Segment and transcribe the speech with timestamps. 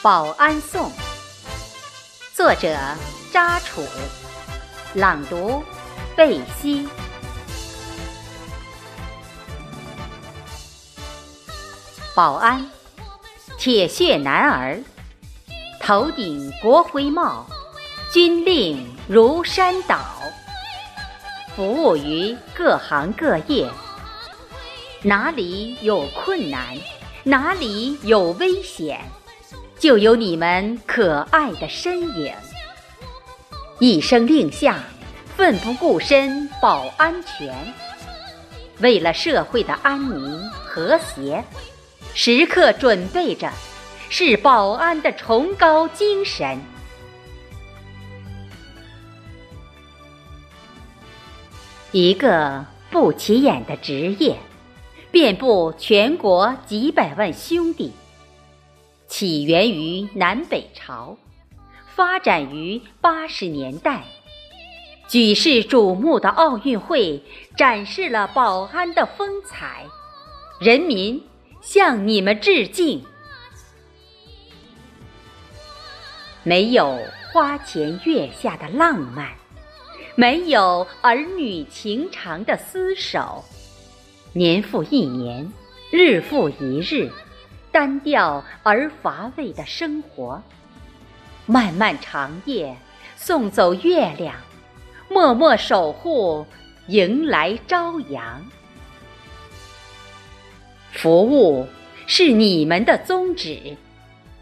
[0.00, 0.88] 保安颂》，
[2.32, 2.78] 作者
[3.32, 3.82] 扎楚，
[4.94, 5.60] 朗读
[6.14, 6.88] 贝西。
[12.14, 12.64] 保安，
[13.58, 14.80] 铁血男儿，
[15.80, 17.44] 头顶国徽帽，
[18.12, 19.98] 军令如山倒，
[21.56, 23.68] 服务于各行各业。
[25.02, 26.78] 哪里有困难，
[27.24, 29.00] 哪里有危险，
[29.78, 32.32] 就有你们可爱的身影。
[33.78, 34.82] 一声令下，
[35.36, 37.54] 奋不顾身保安全，
[38.80, 41.44] 为了社会的安宁和谐。
[42.14, 43.48] 时刻准备着，
[44.08, 46.58] 是保安的崇高精神。
[51.92, 54.36] 一个不起眼的职业，
[55.12, 57.92] 遍布全国几百万兄弟。
[59.08, 61.16] 起源于南北朝，
[61.96, 64.04] 发展于八十年代。
[65.08, 67.20] 举世瞩目的奥运会
[67.56, 69.84] 展示了保安的风采，
[70.60, 71.20] 人民。
[71.60, 73.02] 向你们致敬。
[76.44, 76.98] 没有
[77.30, 79.32] 花前月下的浪漫，
[80.14, 83.44] 没有儿女情长的厮守，
[84.32, 85.52] 年复一年，
[85.90, 87.10] 日复一日，
[87.70, 90.42] 单调而乏味的生活。
[91.46, 92.76] 漫漫长夜，
[93.16, 94.34] 送走月亮，
[95.08, 96.46] 默默守护，
[96.88, 98.44] 迎来朝阳。
[100.92, 101.66] 服务
[102.06, 103.76] 是你们的宗旨，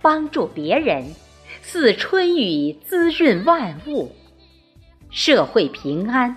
[0.00, 1.14] 帮助别人
[1.62, 4.14] 似春雨滋润万物，
[5.10, 6.36] 社会平安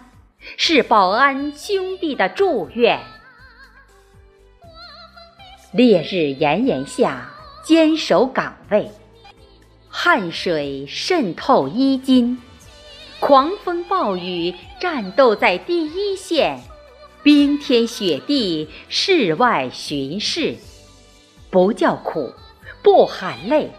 [0.58, 3.00] 是保安兄弟的祝愿。
[5.72, 7.32] 烈日炎炎下
[7.64, 8.92] 坚守岗位，
[9.88, 12.38] 汗水渗透衣襟，
[13.22, 16.60] 狂风暴雨战斗在第一线。
[17.24, 20.58] 冰天雪地，室外巡视，
[21.50, 22.34] 不叫苦，
[22.84, 23.72] 不喊累，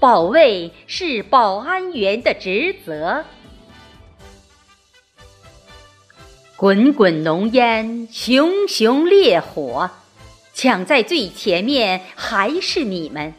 [0.00, 3.24] 保卫是保安员的职责。
[6.56, 9.90] 滚滚浓烟，熊熊烈火，
[10.58, 13.32] 抢在最前面还是你们。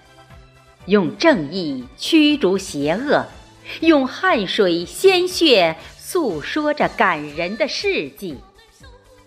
[0.86, 3.26] 用正义驱逐邪恶，
[3.82, 8.38] 用汗水鲜血诉说着感人的事迹。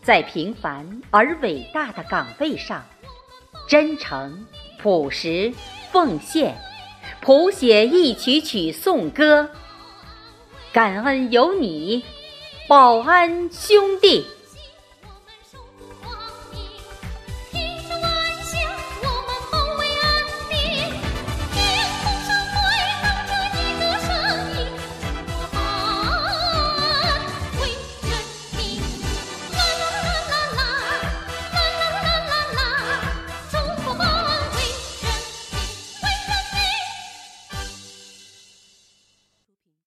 [0.02, 2.82] 在平凡而伟大的岗位上，
[3.68, 4.46] 真诚、
[4.82, 5.52] 朴实、
[5.92, 6.56] 奉献，
[7.20, 9.50] 谱写一曲曲颂歌。
[10.72, 12.02] 感恩有你，
[12.66, 14.24] 保安兄弟。